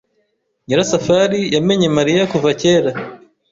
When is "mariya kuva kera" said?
1.97-2.91